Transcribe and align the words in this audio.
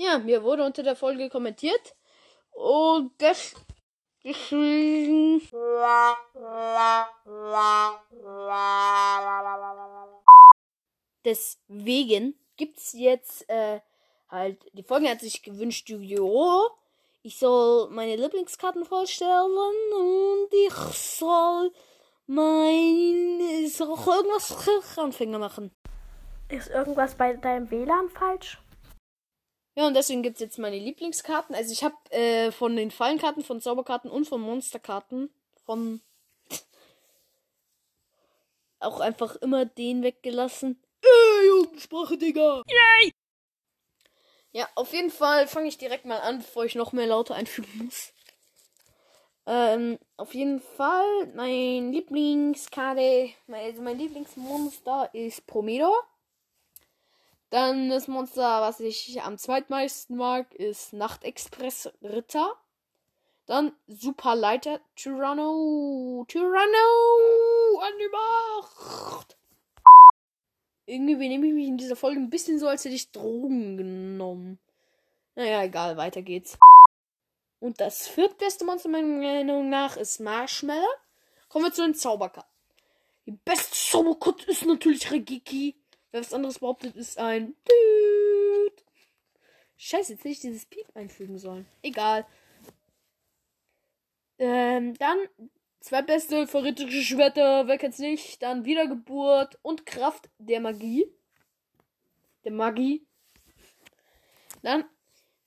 Ja, 0.00 0.18
mir 0.18 0.42
wurde 0.42 0.64
unter 0.64 0.82
der 0.82 0.96
Folge 0.96 1.28
kommentiert. 1.28 1.94
Und 2.52 3.12
das 3.18 3.54
deswegen. 4.24 5.42
Deswegen 11.22 12.34
gibt's 12.56 12.94
jetzt 12.94 13.46
äh, 13.50 13.80
halt. 14.30 14.64
Die 14.72 14.82
Folge 14.82 15.10
hat 15.10 15.20
sich 15.20 15.42
gewünscht, 15.42 15.90
Yu-Gi-Oh! 15.90 16.70
Ich 17.20 17.38
soll 17.38 17.90
meine 17.90 18.16
Lieblingskarten 18.16 18.86
vorstellen 18.86 19.52
und 19.52 20.48
ich 20.50 20.72
soll 20.96 21.74
mein. 22.26 23.68
Soll 23.68 23.90
auch 23.90 24.06
irgendwas 24.06 24.96
Anfänger 24.96 25.38
machen. 25.38 25.74
Ist 26.48 26.70
irgendwas 26.70 27.14
bei 27.14 27.34
deinem 27.34 27.70
WLAN 27.70 28.08
falsch? 28.08 28.56
Ja, 29.80 29.86
und 29.86 29.94
deswegen 29.94 30.22
gibt's 30.22 30.40
jetzt 30.40 30.58
meine 30.58 30.78
Lieblingskarten. 30.78 31.54
Also 31.54 31.72
ich 31.72 31.82
habe 31.82 31.96
äh, 32.10 32.52
von 32.52 32.76
den 32.76 32.90
Fallenkarten, 32.90 33.42
von 33.42 33.62
Zauberkarten 33.62 34.10
und 34.10 34.28
von 34.28 34.38
Monsterkarten 34.38 35.30
von 35.64 36.02
auch 38.78 39.00
einfach 39.00 39.36
immer 39.36 39.64
den 39.64 40.02
weggelassen. 40.02 40.82
Ey, 41.00 41.46
Jugendsprache, 41.46 42.18
Digga! 42.18 42.62
Yay! 42.68 43.10
Ja, 44.52 44.68
auf 44.74 44.92
jeden 44.92 45.10
Fall 45.10 45.48
fange 45.48 45.68
ich 45.68 45.78
direkt 45.78 46.04
mal 46.04 46.20
an, 46.20 46.40
bevor 46.40 46.66
ich 46.66 46.74
noch 46.74 46.92
mehr 46.92 47.06
Laute 47.06 47.34
einfügen 47.34 47.70
muss. 47.82 48.12
Ähm, 49.46 49.98
auf 50.18 50.34
jeden 50.34 50.60
Fall, 50.60 51.32
mein 51.34 51.90
Lieblingskarte, 51.90 53.30
also 53.50 53.80
mein 53.80 53.96
Lieblingsmonster 53.96 55.08
ist 55.14 55.46
Promedo. 55.46 55.90
Dann 57.50 57.90
das 57.90 58.06
Monster, 58.06 58.60
was 58.60 58.78
ich 58.78 59.20
am 59.22 59.36
zweitmeisten 59.36 60.16
mag, 60.16 60.54
ist 60.54 60.92
Nachtexpress 60.92 61.92
Ritter. 62.00 62.56
Dann 63.46 63.72
Superleiter 63.88 64.80
Tyranno. 64.94 66.24
Tyranno 66.28 67.80
an 67.80 67.92
die 67.98 68.08
Macht. 68.12 69.36
Irgendwie 70.86 71.28
nehme 71.28 71.46
ich 71.48 71.52
mich 71.52 71.66
in 71.66 71.76
dieser 71.76 71.96
Folge 71.96 72.20
ein 72.20 72.30
bisschen 72.30 72.60
so, 72.60 72.68
als 72.68 72.84
hätte 72.84 72.94
ich 72.94 73.10
Drogen 73.10 73.76
genommen. 73.76 74.60
Naja, 75.34 75.64
egal, 75.64 75.96
weiter 75.96 76.22
geht's. 76.22 76.56
Und 77.58 77.80
das 77.80 78.06
viertbeste 78.06 78.64
Monster 78.64 78.88
meiner 78.88 79.06
Meinung 79.06 79.68
nach 79.68 79.96
ist 79.96 80.20
Marshmallow. 80.20 80.86
Kommen 81.48 81.64
wir 81.64 81.72
zu 81.72 81.82
den 81.82 81.94
Zauberkarten. 81.94 82.50
Die 83.26 83.32
beste 83.32 83.72
Zauberkarte 83.72 84.50
ist 84.50 84.64
natürlich 84.64 85.10
Regiki. 85.10 85.74
Wer 86.12 86.20
was 86.20 86.32
anderes 86.32 86.58
behauptet, 86.58 86.96
ist 86.96 87.18
ein 87.18 87.54
Düt. 87.68 88.84
Scheiße, 89.76 90.12
jetzt 90.12 90.20
hätte 90.20 90.28
ich 90.28 90.40
dieses 90.40 90.66
Piep 90.66 90.86
einfügen 90.94 91.38
sollen. 91.38 91.66
Egal. 91.82 92.26
Ähm, 94.38 94.94
dann 94.98 95.18
zwei 95.80 96.02
beste 96.02 96.46
verräterische 96.46 97.02
Schwerter, 97.02 97.66
wer 97.66 97.78
kennt's 97.78 97.98
nicht? 97.98 98.42
Dann 98.42 98.64
Wiedergeburt 98.64 99.58
und 99.62 99.86
Kraft 99.86 100.28
der 100.38 100.60
Magie. 100.60 101.06
Der 102.44 102.52
Magie. 102.52 103.06
Dann 104.62 104.84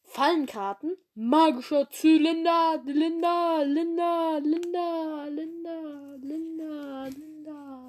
Fallenkarten. 0.04 0.98
Magischer 1.16 1.90
Zylinder. 1.90 2.82
Linda, 2.86 3.62
Linda, 3.64 4.38
Linda, 4.38 5.26
Linda, 5.28 6.16
Linda, 6.22 7.08
Linda. 7.08 7.88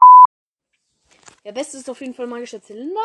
Der 1.44 1.52
beste 1.52 1.76
ist 1.76 1.90
auf 1.90 2.00
jeden 2.00 2.14
Fall 2.14 2.26
magischer 2.26 2.62
Zylinder. 2.62 3.00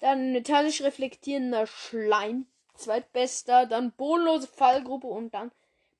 Dann 0.00 0.32
metallisch 0.32 0.82
reflektierender 0.82 1.66
Schleim. 1.66 2.46
Zweitbester. 2.74 3.66
Dann 3.66 3.92
bodenlose 3.92 4.48
Fallgruppe 4.48 5.06
und 5.06 5.32
dann 5.34 5.52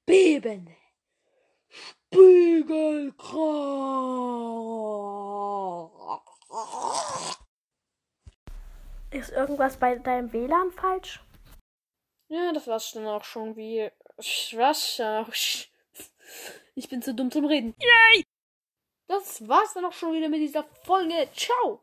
bebende 0.07 0.75
Spiegelkraft. 1.69 3.21
Ist 9.12 9.31
irgendwas 9.31 9.77
bei 9.77 9.97
deinem 9.97 10.33
WLAN 10.33 10.71
falsch? 10.73 11.21
Ja, 12.28 12.53
das 12.53 12.67
war's 12.67 12.93
dann 12.93 13.06
auch 13.06 13.25
schon 13.25 13.56
wie. 13.56 13.91
Was? 14.17 15.03
Ich 16.75 16.89
bin 16.89 17.03
zu 17.03 17.15
dumm 17.15 17.31
zum 17.31 17.44
Reden. 17.44 17.75
Yay! 17.78 18.25
Das 19.10 19.48
war's 19.48 19.75
dann 19.75 19.84
auch 19.84 19.93
schon 19.93 20.12
wieder 20.12 20.28
mit 20.28 20.41
dieser 20.41 20.65
Folge. 20.84 21.26
Ciao! 21.34 21.78